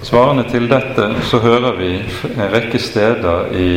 [0.00, 1.90] Svarende til dette så hører vi
[2.30, 3.68] en rekke steder i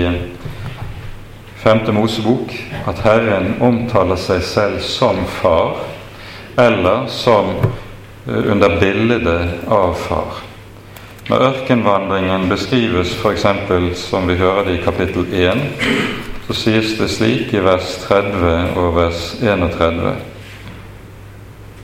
[1.65, 1.91] 5.
[1.97, 2.53] Mosebok
[2.87, 5.81] at Herren omtaler seg selv som far,
[6.55, 10.39] eller som eh, under bildet av far.
[11.27, 13.47] Når ørkenvandringen beskrives f.eks.
[13.99, 15.67] som vi hører det i kapittel 1,
[16.47, 20.13] så sies det slik i vers 30 og vers 31.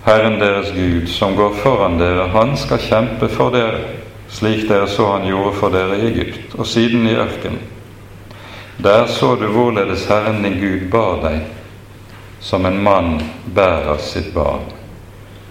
[0.05, 3.81] Herren deres Gud, som går foran dere, han skal kjempe for dere,
[4.31, 7.59] slik dere så han gjorde for dere i Egypt, og siden i ørkenen.
[8.83, 11.43] Der så du hvorledes Herren din Gud bar deg,
[12.39, 13.19] som en mann
[13.55, 14.63] bærer sitt barn,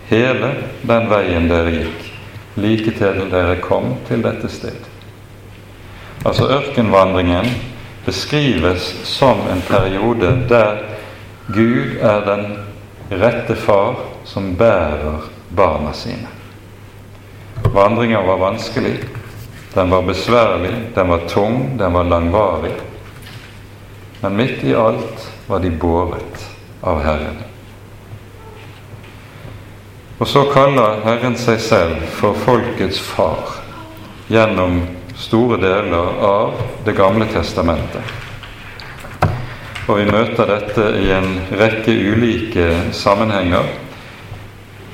[0.08, 0.54] hele
[0.88, 2.08] den veien dere gikk
[2.56, 4.76] like til dere kom til dette sted.
[6.24, 7.48] Altså ørkenvandringen
[8.04, 10.82] beskrives som en periode der
[11.46, 12.56] Gud er den
[13.10, 16.28] rette far som bærer barna sine.
[17.74, 18.96] Vandringa var vanskelig,
[19.74, 22.74] den var besværlig, den var tung, den var langvarig.
[24.20, 26.46] Men midt i alt var de båret
[26.82, 27.42] av Herren.
[30.18, 33.56] Og så kaller Herren seg selv for folkets far
[34.30, 34.84] gjennom
[35.16, 38.02] store deler av Det gamle testamentet.
[39.88, 43.66] Og vi møter dette i en rekke ulike sammenhenger.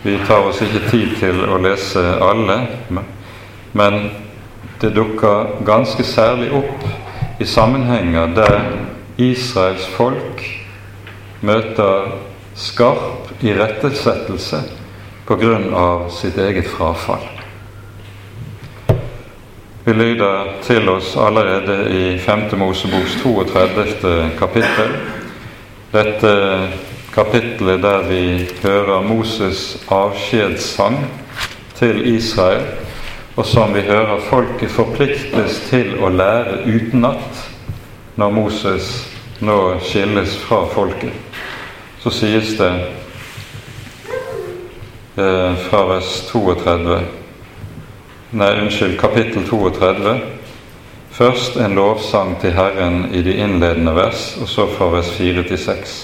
[0.03, 2.59] Vi tar oss ikke tid til å lese alle,
[3.73, 3.99] men
[4.81, 8.61] det dukker ganske særlig opp i sammenhenger der
[9.19, 10.45] Israels folk
[11.41, 12.13] møter
[12.59, 14.63] skarp irettesettelse
[15.29, 17.38] av sitt eget frafall.
[19.89, 22.59] Vi lyder til oss allerede i 5.
[22.59, 24.31] Moseboks 32.
[24.39, 24.91] kapittel.
[25.93, 26.33] Dette
[27.15, 30.99] kapittelet der vi hører Moses' avskjedssang
[31.75, 32.67] til Israel,
[33.37, 37.43] og som vi hører folket forpliktes til å lære utenat
[38.21, 38.93] når Moses
[39.41, 41.41] nå skilles fra folket.
[42.05, 42.75] Så sies det
[45.19, 47.01] Eh, fra vers 32
[48.31, 50.21] Nei, unnskyld, kapittel 32.
[51.11, 55.59] Først en lovsang til Herren i de innledende vers, og så fra vers 4 til
[55.59, 55.95] 6.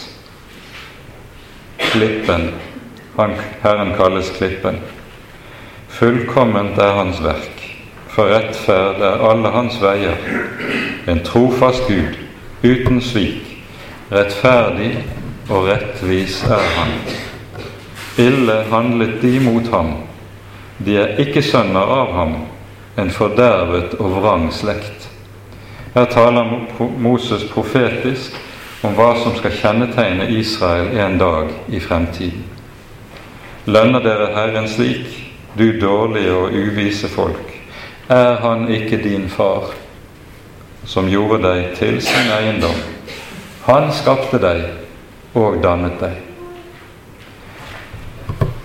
[1.78, 2.46] Klippen.
[3.18, 4.78] Han, Herren kalles Klippen.
[5.88, 7.60] Fullkomment er Hans verk,
[8.08, 10.16] for rettferd er alle Hans veier.
[11.08, 12.16] En trofast Gud,
[12.64, 13.52] uten svik.
[14.12, 14.96] Rettferdig
[15.50, 16.96] og rettvis er Han.
[18.18, 19.92] Ille handlet de mot ham,
[20.78, 22.34] de er ikke sønner av ham,
[22.98, 25.08] en fordervet og vrang slekt.
[25.94, 26.50] Her taler
[26.98, 28.34] Moses profetisk
[28.84, 32.44] om hva som skal kjennetegne Israel en dag i fremtiden.
[33.66, 35.06] Lønner dere Herren slik,
[35.58, 37.54] du dårlige og uvise folk,
[38.10, 39.70] er han ikke din far,
[40.84, 42.76] som gjorde deg til sin eiendom?
[43.64, 44.66] Han skapte deg
[45.38, 46.33] og dannet deg.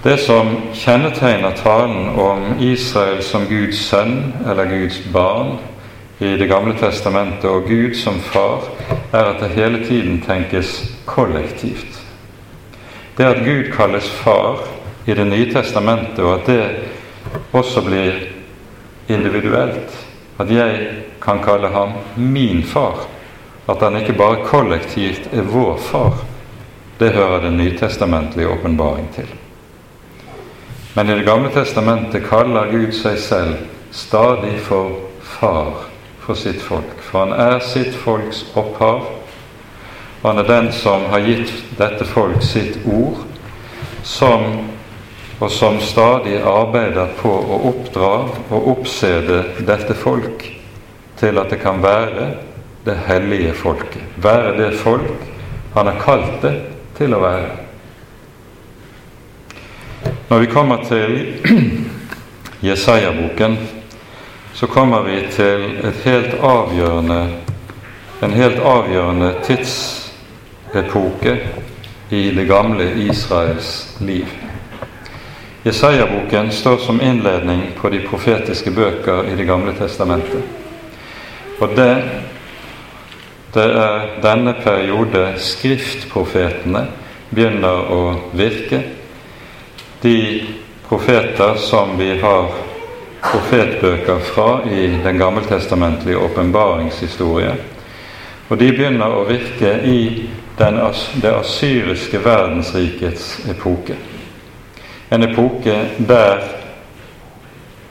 [0.03, 5.57] Det som kjennetegner talen om Israel som Guds sønn eller Guds barn
[6.19, 8.63] i Det gamle testamentet og Gud som far,
[9.12, 10.71] er at det hele tiden tenkes
[11.05, 11.99] kollektivt.
[13.17, 14.63] Det at Gud kalles far
[15.05, 16.63] i Det nye testamentet, og at det
[17.51, 18.23] også blir
[19.07, 19.91] individuelt,
[20.39, 20.88] at jeg
[21.21, 23.03] kan kalle ham min far,
[23.67, 26.23] at han ikke bare kollektivt er vår far,
[26.99, 29.27] det hører Den nytestamentlige åpenbaring til.
[30.99, 33.59] Men i Det gamle testamentet kaller Gud seg selv
[33.95, 35.85] stadig for far
[36.19, 36.97] for sitt folk.
[36.99, 39.05] For han er sitt folks opphav.
[40.25, 43.21] Han er den som har gitt dette folk sitt ord,
[44.03, 44.43] som,
[45.39, 48.12] og som stadig arbeider på å oppdra
[48.49, 49.39] og oppsede
[49.71, 50.49] dette folk
[51.23, 52.27] til at det kan være
[52.83, 54.03] det hellige folket.
[54.19, 55.15] Være det folk
[55.79, 56.55] han har kalt det
[56.99, 57.68] til å være.
[60.29, 61.25] Når vi kommer til
[62.69, 63.57] Jesaja-boken,
[64.53, 65.63] så kommer vi til
[66.03, 66.33] helt
[68.23, 71.33] en helt avgjørende tidsepoke
[72.09, 74.25] i det gamle Israels liv.
[75.65, 80.43] Jesaja-boken står som innledning på de profetiske bøker i Det gamle testamentet.
[81.59, 82.03] Og det,
[83.53, 86.85] det er denne periode skriftprofetene
[87.33, 88.98] begynner å virke.
[90.01, 90.43] De
[90.89, 92.51] profeter som vi har
[93.21, 97.55] profetbøker fra i den gammeltestamentlige åpenbaringshistorie.
[98.49, 99.99] Og de begynner å virke i
[100.57, 100.79] den,
[101.21, 103.95] det asyriske verdensrikets epoke.
[105.12, 106.41] En epoke der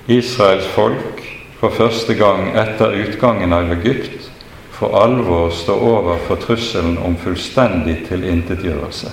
[0.08, 1.22] Israels folk
[1.60, 4.30] for første gang etter utgangen av Egypt
[4.78, 9.10] for alvor står overfor trusselen om fullstendig tilintetgjørelse.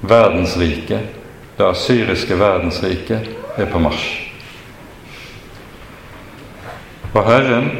[0.00, 1.19] Verdensriket,
[1.60, 4.08] det asyriske verdensriket, er på marsj.
[7.12, 7.70] Og Herren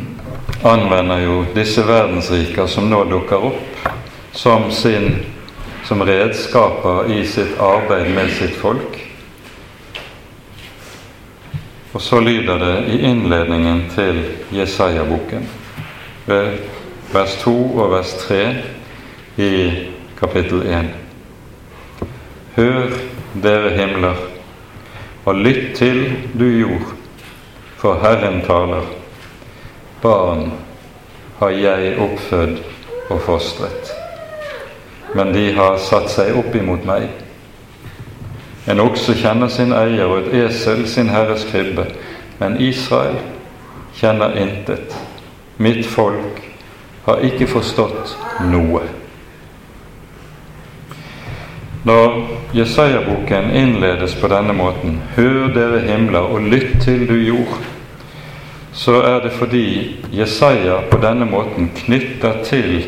[0.72, 3.86] anvender jo disse verdensriker som nå dukker opp,
[4.34, 5.20] som, sin,
[5.86, 8.98] som redskaper i sitt arbeid med sitt folk.
[11.92, 14.22] Og så lyder det i innledningen til
[14.56, 15.46] Jesaja-boken,
[16.26, 16.58] ved
[17.12, 18.42] vers 2 og vers 3
[19.36, 19.54] i
[20.18, 20.92] kapittel 1.
[22.56, 24.18] Hør, dere himler,
[25.24, 26.04] og lytt til,
[26.38, 26.92] du jord
[27.78, 28.86] for Herren taler.
[30.02, 30.52] Barn
[31.38, 32.58] har jeg oppfødd
[33.10, 33.92] og fostret,
[35.14, 37.08] men de har satt seg opp imot meg.
[38.70, 41.88] En okse kjenner sin eier, og et esel sin herres krybbe,
[42.38, 43.18] men Israel
[43.98, 44.94] kjenner intet.
[45.58, 46.42] Mitt folk
[47.06, 48.16] har ikke forstått
[48.50, 48.82] noe.
[51.84, 57.58] Når Jesaja-boken innledes på denne måten, Hør dere himler, og lytt til du jord,
[58.72, 62.86] så er det fordi Jesaja på denne måten knytter til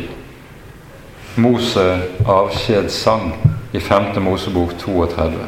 [1.35, 3.33] Mose avskjedssang
[3.73, 4.21] i 5.
[4.23, 5.43] Mosebok 32.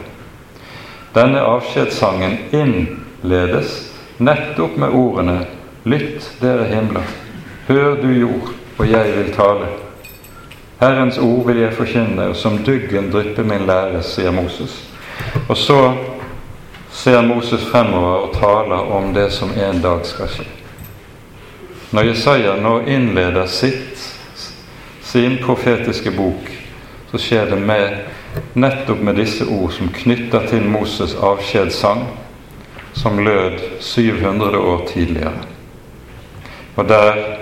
[1.16, 3.80] Denne avskjedssangen innledes
[4.20, 5.40] nettopp med ordene
[5.88, 7.08] Lytt, dere himler,
[7.68, 9.87] hør du jord, og jeg vil tale.
[10.80, 14.76] Herrens ord vil jeg forkynne, og som duggen dryppe min lære, sier Moses.
[15.50, 15.80] Og så
[16.94, 20.46] ser Moses fremover og taler om det som en dag skal skje.
[21.92, 24.04] Når Jesaja nå innleder sitt,
[25.02, 26.52] sin profetiske bok,
[27.12, 27.98] så skjer det med,
[28.54, 32.04] nettopp med disse ord som knytter til Moses' avskjedssang,
[32.94, 35.46] som lød 700 år tidligere.
[36.76, 37.37] Og der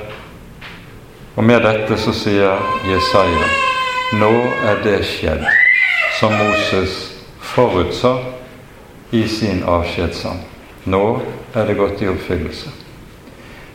[1.35, 3.47] og med dette så sier Jesaja
[4.15, 4.31] nå
[4.69, 5.43] er det skjedd
[6.19, 6.93] som Moses
[7.41, 8.13] forutsa
[9.11, 10.39] i sin avskjedssang.
[10.83, 11.03] Nå
[11.53, 12.69] er det gått i oppfyllelse.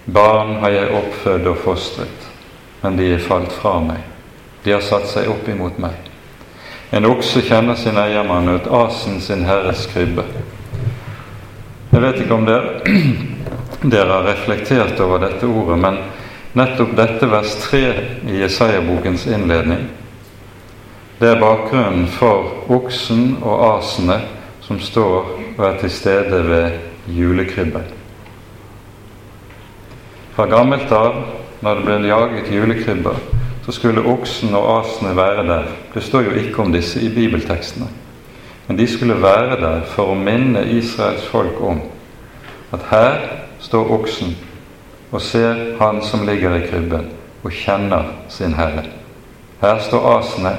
[0.04, 2.28] Barn har jeg oppfødd og fostret,
[2.80, 4.06] men de er falt fra meg.
[4.64, 5.98] De har satt seg opp imot meg.
[6.94, 10.24] En okse kjenner sin eiermann, et asen sin herres krybbe.
[11.90, 12.80] Jeg vet ikke om dere,
[13.92, 16.00] dere har reflektert over dette ordet, men
[16.52, 17.80] nettopp dette vers 3
[18.26, 19.86] i Jesaja-bokens innledning.
[21.20, 24.20] Det er bakgrunnen for oksen og asene
[24.64, 27.84] som står og er til stede ved julekrybben.
[30.34, 31.22] Fra gammelt av,
[31.60, 33.18] når det ble jaget julekrybber,
[33.66, 35.72] så skulle oksen og asene være der.
[35.94, 37.86] Det står jo ikke om disse i bibeltekstene.
[38.66, 41.82] Men de skulle være der for å minne Israels folk om
[42.72, 43.18] at her
[43.60, 44.36] står oksen
[45.10, 47.08] og ser han som ligger i krybben,
[47.42, 48.84] og kjenner sin herre.
[49.60, 50.54] Her står asene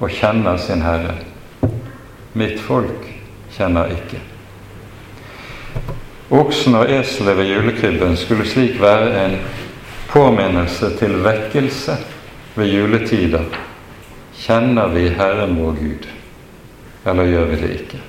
[0.00, 1.18] og kjenner sin herre.
[2.36, 3.06] Mitt folk
[3.56, 4.20] kjenner ikke.
[6.30, 9.38] Oksen og eselet ved julekrybben skulle slik være en
[10.10, 11.96] påminnelse til vekkelse
[12.56, 13.44] ved juletider.
[14.36, 16.08] Kjenner vi Herren vår Gud,
[17.06, 18.00] eller gjør vi det ikke?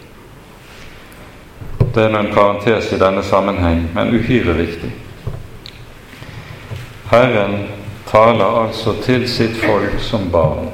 [1.95, 4.91] Det er noen parentes i denne sammenheng, men uhyre viktig.
[7.11, 7.67] Herren
[8.11, 10.69] taler altså til sitt folk som barn.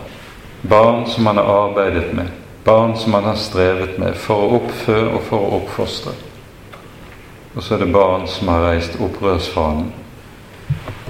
[0.70, 2.30] Barn som han har arbeidet med,
[2.66, 6.14] barn som han har strevet med for å oppfø og for å oppfostre.
[7.54, 9.92] Og så er det barn som har reist opprørsfanen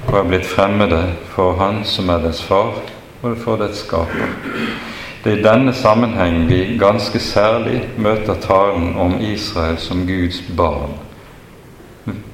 [0.03, 0.99] og er blitt fremmede
[1.31, 2.75] for Han som er dets far,
[3.23, 4.33] og for dets skaper.
[5.23, 10.99] Det er i denne sammenheng vi ganske særlig møter talen om Israel som Guds barn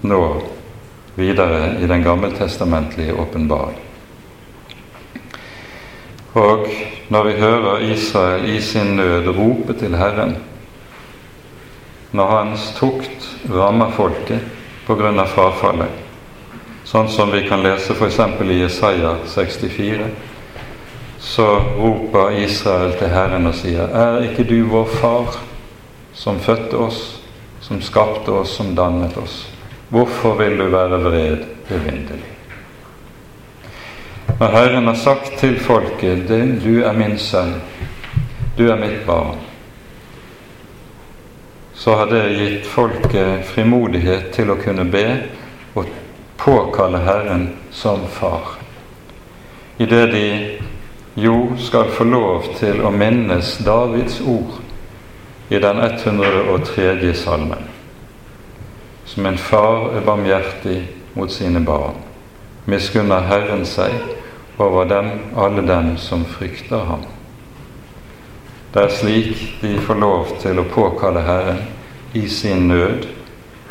[0.01, 0.23] nå
[1.19, 3.77] videre i den gammeltestamentlige åpenbaring.
[6.33, 6.67] Og
[7.09, 10.37] når vi hører Israel i sin nød rope til Herren,
[12.11, 14.39] når hans tukt rammer folket
[14.89, 15.89] av frafallet,
[16.85, 18.19] sånn som vi kan lese f.eks.
[18.41, 20.07] i Jesaja 64,
[21.19, 21.47] så
[21.77, 25.37] roper Israel til Herren og sier, Er ikke du vår far,
[26.13, 27.19] som fødte oss,
[27.61, 29.48] som skapte oss, som dannet oss?
[29.89, 32.33] Hvorfor vil du være vred uvinderlig?
[34.39, 36.27] Når Herren har sagt til folket,
[36.63, 37.55] du er min sønn,
[38.57, 39.39] du er mitt barn,
[41.73, 45.05] så har det gitt folket frimodighet til å kunne be
[45.73, 45.89] og
[46.37, 48.57] påkalle Herren som far.
[49.79, 50.25] Idet de
[51.15, 54.59] jo skal få lov til å minnes Davids ord
[55.49, 57.13] i den 103.
[57.15, 57.68] salmen.
[59.19, 60.77] Som en far er barmhjertig
[61.13, 61.97] mot sine barn,
[62.71, 63.91] miskunner Herren seg
[64.55, 67.01] over dem, alle dem som frykter ham.
[68.71, 71.59] Det er slik de får lov til å påkalle Herren
[72.15, 73.09] i sin nød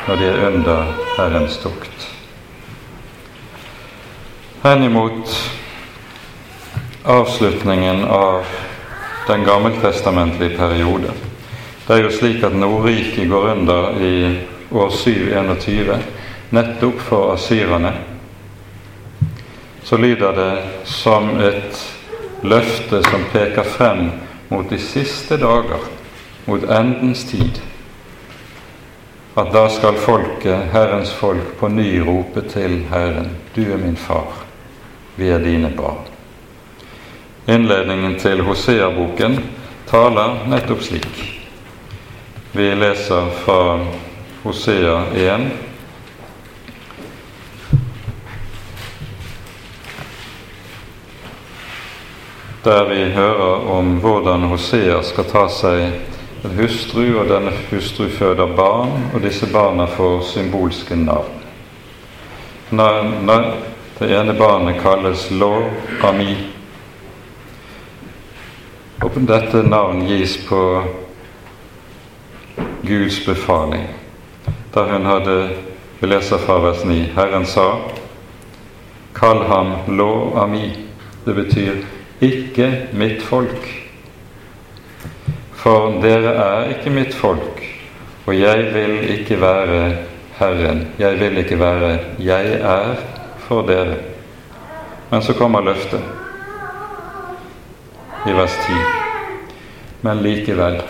[0.03, 2.05] når de er under Herrens tukt.
[4.61, 5.33] Henimot
[7.17, 8.45] avslutningen av
[9.25, 11.17] den gammeltestamentlige periode.
[11.87, 14.15] Det er jo slik at Nordriket går under i
[14.71, 15.97] år 721
[16.49, 17.93] nettopp for asyrerne.
[19.83, 21.95] Så lyder det som et
[22.41, 24.09] løfte som peker frem
[24.49, 25.81] mot de siste dager,
[26.45, 27.61] mot endens tid,
[29.37, 34.43] at da skal folket, Herrens folk, på ny rope til Herren, du er min far,
[35.15, 36.05] vi er dine barn.
[37.47, 39.39] Innledningen til Hosea-boken
[39.89, 41.23] taler nettopp slik.
[42.51, 43.79] Vi leser fra
[44.43, 45.51] Hosea 1.
[52.63, 58.55] Der vi hører om hvordan Hosea skal ta seg en hustru, og denne hustru føder
[58.55, 61.43] barn, og disse barna får symbolske navn.
[62.71, 63.51] Når
[63.99, 65.65] det ene barnet kalles Lo
[66.03, 66.37] Ami,
[69.19, 70.83] dette navn gis på
[72.87, 73.98] Guds befaling,
[74.73, 75.49] da hun hadde
[75.99, 77.09] Vi leser fra vers 9.
[77.15, 77.77] Herren sa,
[79.13, 80.71] Kall ham Lo Ami.
[81.25, 81.81] Det betyr
[82.23, 83.67] ikke mitt folk.
[85.59, 87.59] For dere er ikke mitt folk,
[88.25, 89.81] og jeg vil ikke være
[90.37, 90.85] Herren.
[90.99, 92.95] Jeg vil ikke være Jeg er
[93.47, 93.97] for dere.
[95.11, 96.01] Men så kommer løftet
[98.25, 98.73] i vers 10.
[100.01, 100.81] Men likevel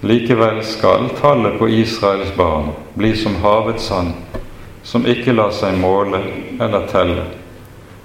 [0.00, 4.12] Likevel skal tallet på Israels barn bli som havets sand,
[4.82, 6.20] som ikke lar seg måle
[6.60, 7.24] eller telle.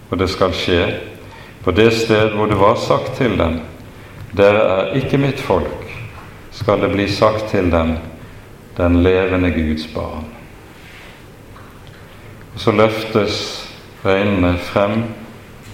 [0.10, 0.86] Og det skal skje
[1.64, 3.60] på det sted hvor det var sagt til dem,
[4.32, 5.92] dere er ikke mitt folk,
[6.56, 7.98] skal det bli sagt til dem,
[8.78, 10.24] den levende Guds barn.
[12.54, 13.36] Og så løftes
[14.06, 15.04] øynene frem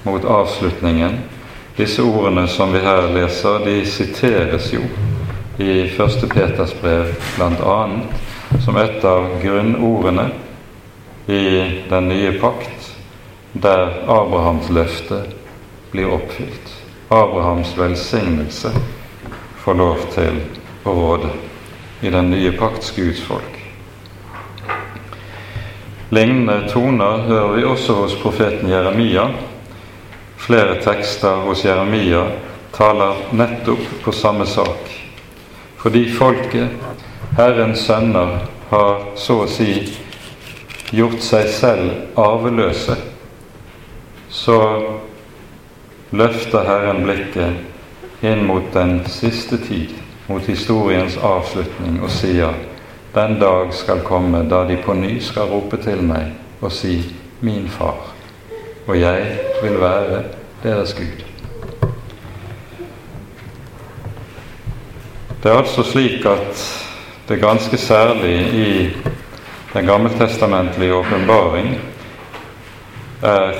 [0.03, 1.19] mot avslutningen.
[1.77, 4.81] Disse ordene som vi her leser, de siteres jo
[5.57, 6.29] i 1.
[6.33, 7.89] Peters brev bl.a.
[8.65, 10.29] som et av grunnordene
[11.27, 11.43] i
[11.89, 12.91] den nye pakt,
[13.51, 15.23] der Abrahams løfte
[15.91, 16.73] blir oppfylt.
[17.09, 18.71] Abrahams velsignelse
[19.63, 20.41] får lov til
[20.83, 21.29] å råde.
[22.01, 23.55] i den nye pakts Guds folk.
[26.09, 29.25] Lignende toner hører vi også hos profeten Jeremia.
[30.37, 32.21] Flere tekster hos Jeremia
[32.77, 34.96] taler nettopp på samme sak.
[35.77, 36.69] Fordi folket,
[37.37, 39.71] Herrens sønner, har så å si
[40.91, 42.95] gjort seg selv arveløse,
[44.29, 44.57] så
[46.11, 49.93] løfter Herren blikket inn mot den siste tid,
[50.27, 52.57] mot historiens avslutning, og sier
[53.15, 56.99] den dag skal komme da de på ny skal rope til meg og si
[57.45, 58.11] min far,
[58.87, 60.23] og jeg vil være
[60.63, 61.26] deres Gud.
[65.43, 66.61] Det er altså slik at
[67.29, 68.89] det ganske særlig i
[69.73, 71.77] den gammeltestamentlige åpenbaring
[73.21, 73.51] er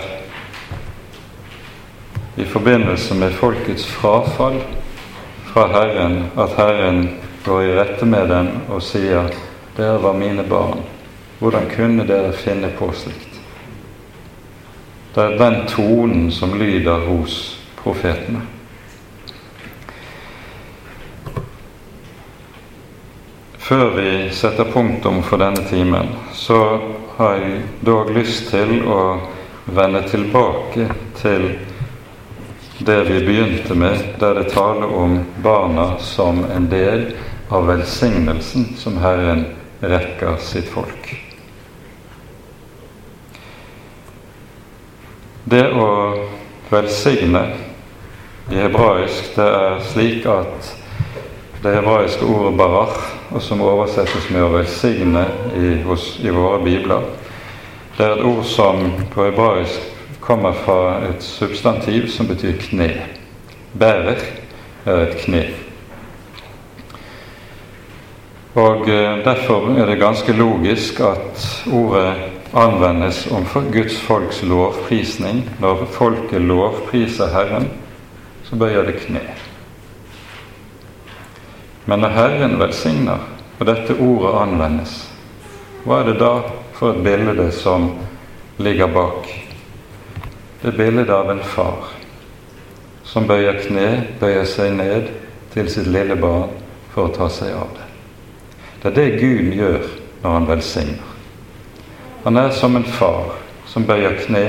[2.38, 4.62] i forbindelse med folkets frafall
[5.46, 7.10] fra Herren at Herren
[7.46, 9.30] går i rette med dem og sier
[9.78, 10.82] 'Dere var mine barn.
[11.40, 13.42] Hvordan kunne dere finne på slikt?'
[15.16, 18.42] Det er den tonen som lyder hos profetene.
[23.68, 26.80] Før vi setter punktum for denne timen, så
[27.18, 29.00] har jeg dog lyst til å
[29.76, 30.86] vende tilbake
[31.20, 31.50] til
[32.80, 37.10] det vi begynte med, der det taler om barna som en del
[37.52, 39.44] av velsignelsen som Herren
[39.84, 41.12] rekker sitt folk.
[45.44, 45.92] Det å
[46.72, 47.46] velsigne
[48.48, 50.76] i hebraisk, det er slik at
[51.68, 57.02] det hebraiske ordet 'barach', og som oversettes med 'å velsigne' i, hos, i våre bibler,
[57.98, 59.82] det er et ord som på hebraisk
[60.22, 62.92] kommer fra et substantiv som betyr kne.
[63.80, 64.16] Bærer
[64.86, 65.44] er et kne.
[68.56, 72.14] Og eh, Derfor er det ganske logisk at ordet
[72.54, 75.50] anvendes om Guds folks lovprisning.
[75.60, 77.70] Når folket lovpriser Herren,
[78.44, 79.47] så bøyer det kne.
[81.88, 83.22] Men når Herren velsigner,
[83.58, 84.96] og dette ordet anvendes,
[85.88, 86.32] hva er det da
[86.76, 87.94] for et bilde som
[88.60, 89.30] ligger bak?
[90.62, 91.94] Det er bildet av en far
[93.08, 93.88] som bøyer kne,
[94.20, 95.08] bøyer seg ned
[95.54, 96.52] til sitt lille barn
[96.92, 97.88] for å ta seg av det.
[98.82, 99.88] Det er det Gud gjør
[100.26, 101.16] når han velsigner.
[102.26, 103.38] Han er som en far
[103.72, 104.44] som bøyer kne,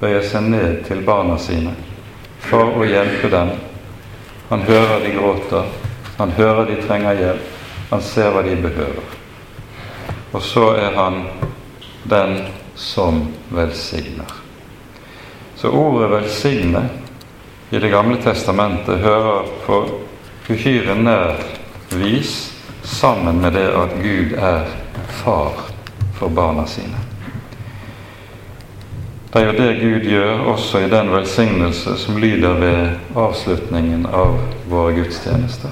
[0.00, 1.76] bøyer seg ned til barna sine
[2.48, 3.54] for å hjelpe dem.
[4.50, 5.70] Han hører de gråter,
[6.16, 7.48] han hører de trenger hjelp,
[7.90, 9.16] han ser hva de behøver.
[10.34, 11.22] Og så er han
[12.10, 12.38] den
[12.74, 14.30] som velsigner.
[15.56, 16.88] Så ordet 'velsigne'
[17.70, 19.88] i Det gamle testamentet hører på
[20.50, 21.40] uhyre nær
[21.90, 22.52] vis
[22.82, 24.64] sammen med det at Gud er
[25.08, 25.52] far
[26.14, 27.00] for barna sine.
[29.32, 34.38] Det er jo det Gud gjør også i den velsignelse som lyder ved avslutningen av
[34.70, 35.70] våre gudstjenester.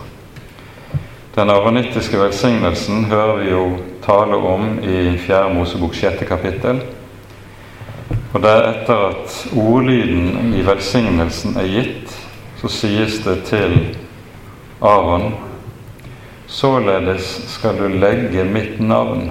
[1.34, 3.60] Den aronittiske velsignelsen hører vi jo
[4.04, 5.54] tale om i 4.
[5.54, 6.26] Mosebok 6.
[6.28, 6.82] kapittel.
[8.34, 12.12] Og det er etter at ordlyden i velsignelsen er gitt,
[12.60, 13.78] så sies det til
[14.82, 15.32] Aron
[16.52, 19.30] Således skal du legge mitt navn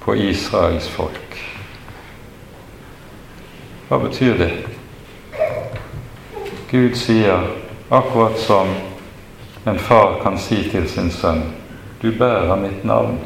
[0.00, 1.36] på Israels folk.
[3.90, 4.50] Hva betyr det?
[6.72, 7.44] Gud sier,
[7.92, 8.72] akkurat som
[9.64, 11.42] en far kan si til sin sønn,
[12.02, 13.18] du bærer mitt navn.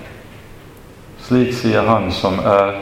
[1.27, 2.75] Slik sier Han som er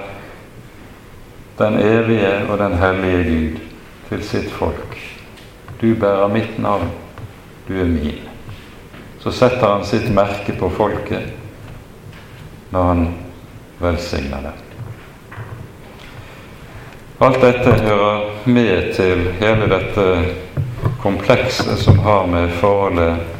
[1.58, 3.58] den evige og den hellige Gud
[4.08, 4.96] til sitt folk.
[5.80, 6.90] Du bærer mitt navn,
[7.68, 8.26] du er min
[9.26, 11.32] så setter han sitt merke på folket
[12.70, 13.00] når han
[13.80, 14.52] velsigner det.
[17.26, 20.04] Alt dette hører med til hele dette
[21.02, 23.35] komplekset som har med forholdet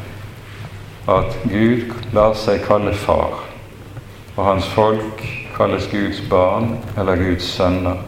[1.07, 3.39] at Gud lar seg kalle far,
[4.35, 5.23] og hans folk
[5.57, 8.03] kalles Guds barn eller Guds sønner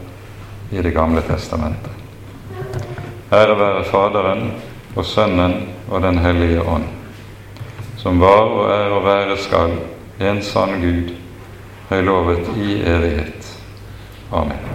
[0.70, 1.92] i Det gamle testamentet.
[3.32, 4.50] Ære være Faderen
[4.96, 7.00] og Sønnen og Den hellige ånd
[8.02, 9.76] som var og er og være skal,
[10.20, 11.12] en sann Gud,
[11.90, 13.52] høylovet i evighet.
[14.32, 14.68] Amen.